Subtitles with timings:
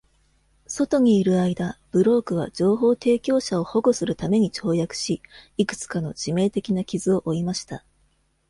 [0.65, 5.21] 外にいる間、ブロークは情報提供者を保護するために跳躍し、
[5.57, 7.85] いくつかの致命的な傷を負いました。